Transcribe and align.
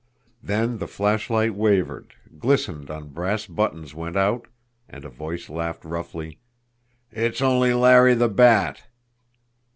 Then 0.41 0.79
the 0.79 0.87
flashlight 0.87 1.53
wavered, 1.53 2.15
glistened 2.39 2.89
on 2.89 3.09
brass 3.09 3.45
buttons 3.45 3.93
went 3.93 4.17
out, 4.17 4.47
and 4.89 5.05
a 5.05 5.09
voice 5.09 5.47
laughed 5.47 5.85
roughly: 5.85 6.39
"It's 7.11 7.39
only 7.39 7.71
Larry 7.75 8.15
the 8.15 8.27
Bat!" 8.29 8.81